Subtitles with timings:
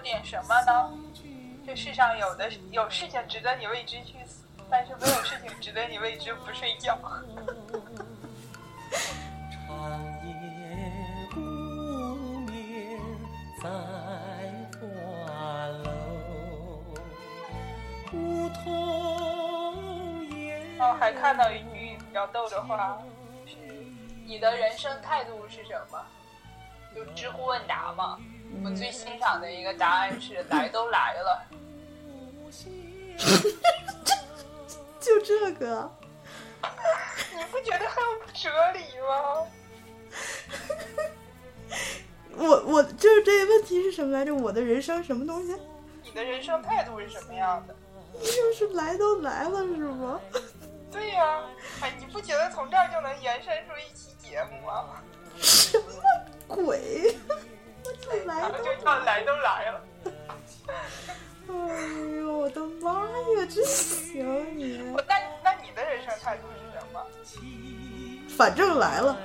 [0.00, 0.90] 点什么呢？
[1.66, 6.98] 这世上有的有事情值得你为之去死，但是没有事情值得你为之不睡觉。
[9.52, 11.38] 长夜不
[12.40, 12.98] 眠
[13.62, 13.68] 在
[14.80, 15.88] 花楼，
[18.12, 20.58] 梧桐叶。
[20.76, 22.98] 然后还看到一句比较逗的话，
[23.46, 23.56] 是
[24.26, 26.04] 你的人生态度是什么？
[26.94, 28.18] 就知乎问答嘛。
[28.64, 31.42] 我最欣赏的一个答案是“来都来了
[34.98, 35.88] 就这个，”，
[37.36, 39.46] 你不觉得很有哲理吗？
[42.36, 44.34] 我我就是这个问题是什么来着？
[44.34, 45.54] 我的人生什么东西？
[46.02, 47.74] 你的人生态度是什么样的？
[48.20, 50.20] 就是来都来了是吗？
[50.90, 51.42] 对呀、
[51.80, 55.00] 哎，你不觉得从这儿就能延伸出一期节目吗？
[55.36, 55.84] 什么
[56.54, 57.16] 鬼？
[57.84, 59.80] 我就来都然后就叫“来都来了
[61.48, 61.52] 哎
[62.20, 62.92] 呦我的妈
[63.38, 63.46] 呀！
[63.50, 64.82] 真行你，”。
[64.94, 67.04] 我那那你的人生态度是什么？
[68.36, 69.16] 反正来了。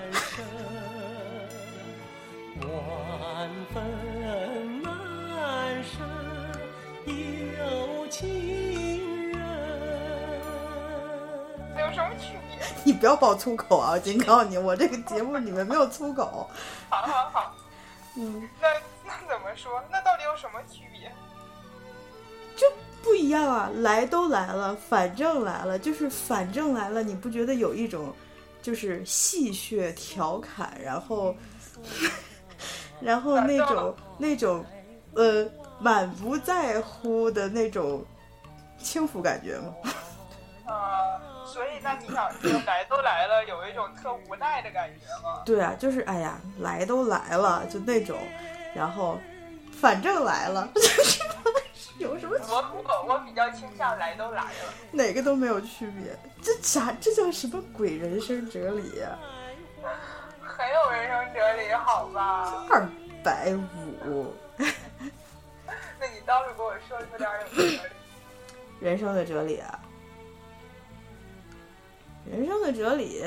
[2.62, 6.00] 万分难舍
[7.06, 9.38] 有情人。
[11.80, 12.55] 有什么区别？
[12.86, 13.92] 你不要爆粗口啊！
[13.94, 16.48] 我警告你，我这个节目里面没有粗口。
[16.88, 17.56] 好好好，
[18.16, 18.68] 嗯，那
[19.04, 19.84] 那怎么说？
[19.92, 21.12] 那到底有什么区别？
[22.56, 22.66] 就
[23.04, 23.72] 不一样啊！
[23.78, 28.14] 来都来了，反正来了，就是反正来了，你不觉得有一种
[28.62, 31.36] 就是戏谑调侃，然后
[33.02, 34.64] 然后那种那种
[35.16, 35.44] 呃
[35.80, 38.06] 满不在乎的那种
[38.78, 39.74] 轻浮感觉吗？
[42.08, 45.42] 你想说“来都来了”，有一种特无奈的感觉吗？
[45.46, 48.18] 对啊，就是哎呀，来都来了，就那种，
[48.76, 49.20] 然后
[49.72, 50.68] 反正来了，
[51.98, 54.50] 有什么我我我比较倾向“来都来了
[54.92, 56.92] 哪个都没有区别，这啥？
[57.00, 59.18] 这叫什么鬼人生哲理呀、”，
[60.42, 62.66] 很有人生哲理，好吧？
[62.70, 62.88] 二
[63.24, 63.54] 百
[64.06, 67.80] 五， 那你倒是给我说出点儿有哲理。
[68.82, 69.80] 人生的哲理啊，
[72.30, 73.22] 人生的哲理，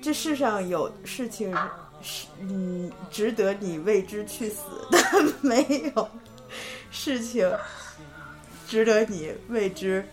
[0.00, 1.52] 这世上有事情
[2.00, 5.02] 是嗯值得你为之去死，但
[5.42, 6.08] 没有
[6.90, 7.50] 事情
[8.68, 10.06] 值得你为之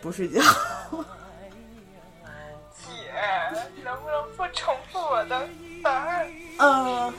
[0.00, 0.40] 不睡觉。
[2.72, 3.12] 姐，
[3.84, 5.48] 能不能不重复我的
[5.82, 6.32] 答案？
[6.58, 7.12] 呃，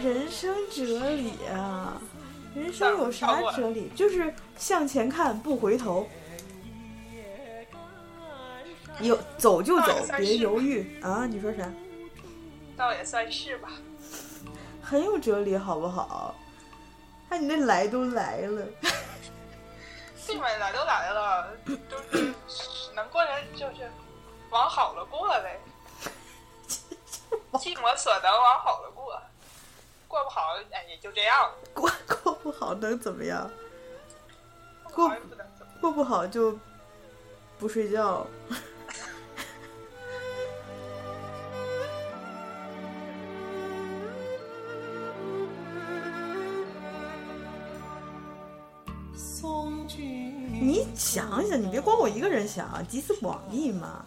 [0.00, 2.00] 人人生哲理啊，
[2.54, 3.90] 人生有啥哲理？
[3.96, 6.08] 就是向前看，不回头。
[9.00, 11.26] 有走就走，别犹豫啊！
[11.26, 11.68] 你说啥？
[12.76, 13.68] 倒也算是吧。
[14.82, 16.34] 很有哲理，好不好？
[17.28, 18.66] 看你那来都来了，
[20.26, 21.48] 对嘛，来都来了，
[21.88, 22.34] 都是
[22.94, 23.90] 能过来就是
[24.50, 25.60] 往好了过呗，
[27.58, 29.20] 尽我所能往好了过，
[30.06, 31.90] 过不好哎也就这样，过
[32.22, 33.50] 过不好能怎么样？
[34.94, 35.10] 过。
[35.80, 36.58] 过不好就
[37.58, 38.26] 不睡觉。
[51.84, 54.04] 光我一个人想，集思广益嘛。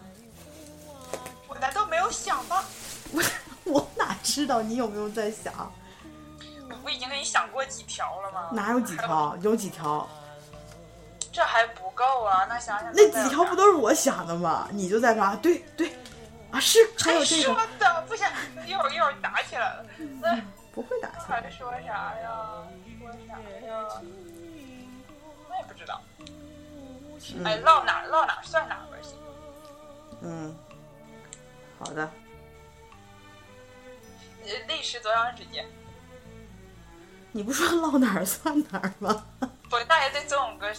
[1.46, 2.62] 我难道没有想吗？
[3.12, 3.22] 我
[3.64, 5.72] 我哪知道你有没有在想？
[6.70, 8.50] 我不已经给你想过几条了吗？
[8.52, 9.36] 哪有几条？
[9.40, 10.06] 有几条？
[11.32, 12.46] 这还不够啊！
[12.48, 14.68] 那想想那几条不都是我想的吗？
[14.72, 15.92] 你就在那，对对，
[16.50, 18.02] 啊是，还有这个说的？
[18.08, 18.26] 不行，
[18.66, 19.86] 一会儿一会儿打起来了。
[20.20, 20.36] 那
[20.72, 21.40] 不会打起来。
[21.40, 22.64] 还说啥呀？
[22.98, 23.34] 说啥
[23.66, 23.84] 呀？
[25.48, 26.02] 我也不知道。
[27.44, 29.16] 哎，唠哪儿唠哪算哪儿吧，行。
[30.22, 30.56] 嗯，
[31.78, 32.10] 好的，
[34.44, 35.66] 呃历时多长时间？
[37.32, 39.26] 你不说唠哪儿算哪儿吗？
[39.68, 40.72] 不，那也得总个，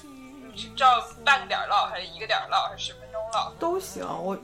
[0.51, 3.53] 你是照半个点儿唠，还是一个点儿唠，还是十分钟唠？
[3.59, 4.38] 都行，我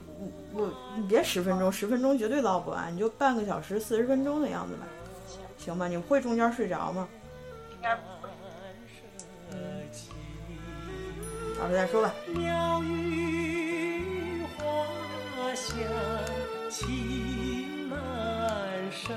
[0.52, 4.86] 我你别十分钟，十分钟绝对唠不完，你就半个小时四十分钟的样子吧，
[5.58, 5.88] 行吧？
[5.88, 7.08] 你不会中间睡着吗？
[7.72, 8.02] 应该不
[11.56, 11.62] 会。
[11.62, 12.14] 老师再说吧。
[12.26, 14.64] 鸟语花
[15.54, 15.74] 香
[16.70, 17.98] 情难
[18.92, 19.12] 舍，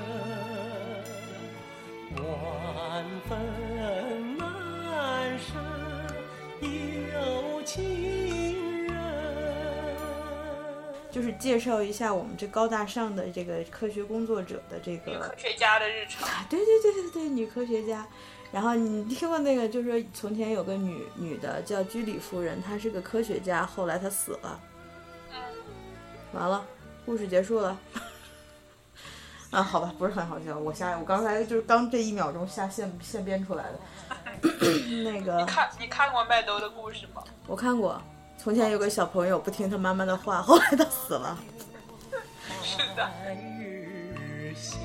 [2.16, 3.38] 万分
[4.38, 5.54] 难舍
[7.12, 7.99] 有情
[11.20, 16.26] 就就是介绍一下我们这高大上的这个科学工作者的这女个科学家的日常。
[16.26, 18.06] 啊，对对对对对，女科学家。
[18.50, 24.60] 然后你听过那个，就是说从前有个女女的叫居里夫人，她是个科学家，后来她死了。
[25.30, 25.36] 嗯，
[26.32, 26.64] 完了，
[27.04, 27.78] 故事结束了。
[29.50, 30.58] 啊，好吧，不是很好笑。
[30.58, 33.78] 我瞎，我刚才就是刚这一秒钟瞎现现编出来的。
[35.04, 37.22] 那个你看你看过麦兜的故事吗？
[37.46, 38.00] 我看过，
[38.42, 41.38] 从前有个小朋友不听他妈妈的话，后来他死了。
[42.62, 44.78] 是的，白日下，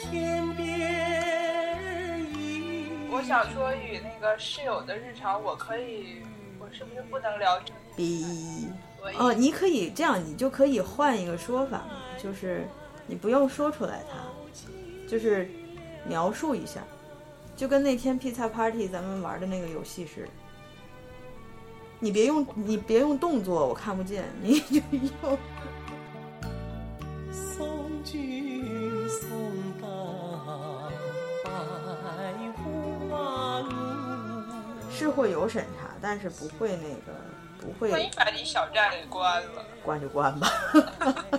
[0.00, 6.22] 天边一我想说与那个室友的日常，我可以，
[6.58, 12.66] 我是不是不能聊这逼所以哦，你可以这样，你就可以换一个说法嘛，就是
[13.06, 14.16] 你不用说出来它，
[15.06, 15.50] 就是
[16.06, 16.82] 描述一下，
[17.54, 20.28] 就跟那天披萨 party 咱们玩的那个游戏似的。
[22.02, 25.38] 你别用你别用动作，我看不见，你就用
[27.32, 29.30] 送君送
[29.80, 30.90] 到
[31.44, 31.50] 百
[33.08, 33.70] 花路。
[34.90, 37.16] 是会有审查，但是不会那个
[37.60, 40.48] 不会万一把你小站给关了，关就关吧，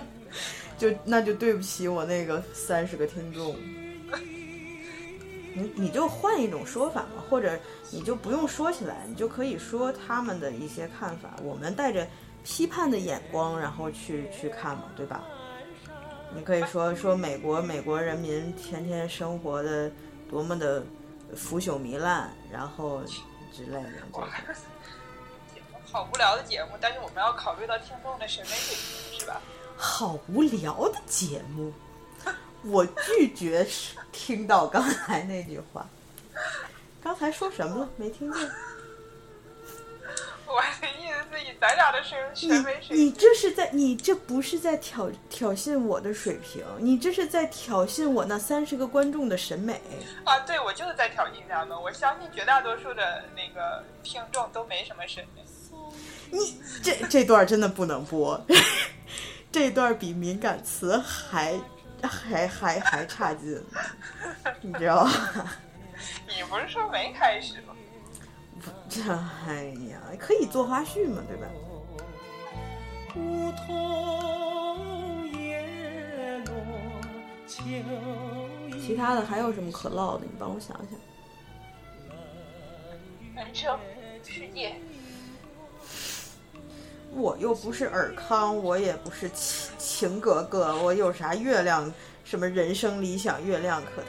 [0.78, 3.54] 就那就对不起我那个三十个听众。
[5.54, 7.58] 你你就换一种说法嘛，或者
[7.90, 12.06] 你就不用说起来，你就可以说他们的一些看法，我们带着
[12.44, 15.24] 批判的眼光，然后去去看嘛，对吧？
[16.34, 19.88] 你可以说说美国美国人民天天生活的
[20.28, 20.84] 多么的
[21.36, 23.00] 腐朽糜烂，然后
[23.52, 23.90] 之类的。
[24.12, 24.60] 就是
[25.92, 28.74] 好无聊的节目，但是我们要考虑到听众的审美水
[29.12, 29.40] 平，是吧？
[29.76, 31.72] 好无聊的节目，
[32.66, 33.66] 我拒绝
[34.12, 35.86] 听到刚才那句话。
[37.02, 37.88] 刚才说什么了？
[37.96, 38.42] 没听见。
[40.46, 49.80] 我的意思是以咱俩的声审美水你你，这是在你这不是在挑挑衅我的水平，你这是在挑衅我那三十个观众的审美。
[50.24, 51.80] 啊，对我就是在挑衅他们。
[51.80, 55.42] 我相信绝大多数的那个听众都没什么审美。
[56.30, 58.40] 你这这段真的不能播，
[59.50, 61.54] 这段比敏感词还
[62.06, 63.62] 还还还差劲，
[64.60, 65.56] 你知道吧？
[66.26, 67.74] 你不是说没开始吗？
[68.88, 69.02] 这
[69.46, 71.46] 哎呀，可以做花絮嘛，对吧？
[73.16, 76.54] 梧桐叶落
[77.46, 77.62] 秋
[78.68, 80.24] 意其他的还有什么可唠的？
[80.24, 80.98] 你帮我想想。
[83.36, 83.78] 人生
[84.22, 84.76] 世界，
[87.12, 89.63] 我又不是尔康，我也不是情
[89.94, 91.88] 情格格，我有啥月亮
[92.24, 94.08] 什么人生理想月亮可谈？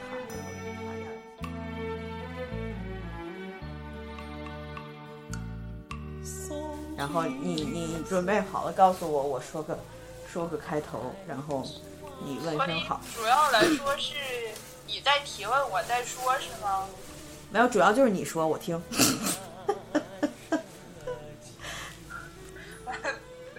[6.96, 9.78] 然后你你准备好了，告诉我，我说个
[10.28, 11.64] 说个开头，然后
[12.24, 13.00] 你问声好。
[13.14, 14.14] 主要来说是
[14.88, 16.84] 你在提问，我在说，是吗？
[17.52, 18.82] 没有，主要就是你说，我听。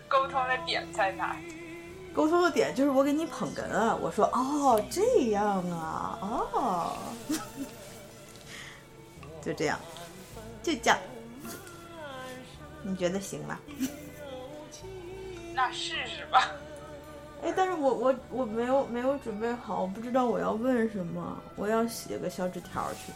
[0.10, 1.38] 沟通的点在哪？
[2.18, 6.98] 沟通的点就是我给你捧哏啊，我说哦这样啊，哦，
[9.40, 9.80] 就这样，
[10.64, 10.98] 就这样，
[12.82, 13.60] 你觉得行吗？
[15.54, 16.50] 那试试吧。
[17.44, 23.14] 哎，但是我我我没有没有准备好，我不知道我要问什么，我要写个小纸条去。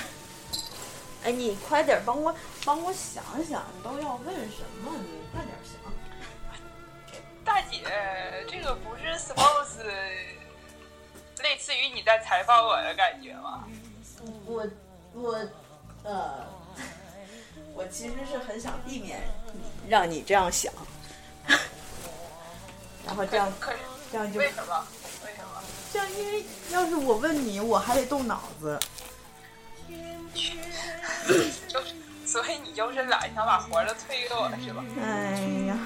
[1.24, 2.34] 哎，你快点帮我
[2.64, 4.90] 帮我想想，都要问什么？
[5.02, 5.78] 你快点想。
[7.50, 7.82] 大姐，
[8.48, 9.82] 这个不是 suppose
[11.42, 13.64] 类似于你在采访我的感觉吗？
[14.46, 14.64] 我
[15.12, 15.48] 我
[16.04, 16.46] 呃，
[17.74, 19.20] 我其实是很想避免
[19.88, 20.72] 让你这样想，
[23.04, 23.78] 然后这样可是
[24.12, 24.86] 这样就为什么？
[25.26, 25.60] 为什么？
[25.92, 28.78] 这样，因为要是我问你，我还得动脑子。
[31.66, 34.84] 就是，所以你就是懒，想把活儿都推给我是吧？
[35.02, 35.76] 哎呀，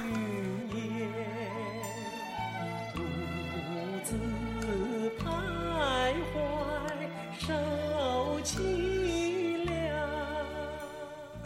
[8.45, 9.75] 凄凉。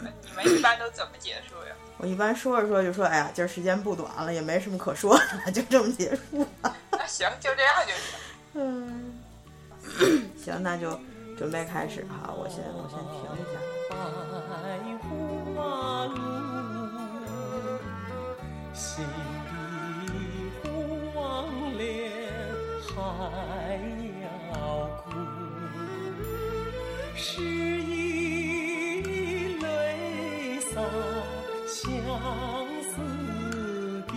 [0.01, 1.73] 你们一般都怎么结束呀？
[1.97, 6.75] 我一般说着说着就说，哎呀，今儿时间不短了，也没什么可说的了，就这么结束了。
[6.91, 8.19] 那 行，就这样就行。
[8.53, 9.13] 嗯，
[10.37, 10.99] 行，那就
[11.37, 13.59] 准备开始哈，我先我先停一下。
[13.89, 13.95] 百
[15.03, 16.15] 花路，
[18.73, 19.03] 心
[19.49, 19.51] 底
[21.13, 21.17] 荒
[21.77, 22.11] 恋
[22.95, 22.95] 还
[27.21, 27.41] 诗
[27.81, 29.01] 意
[29.61, 30.79] 泪洒
[31.67, 31.85] 相
[32.81, 32.95] 思
[34.07, 34.13] 地。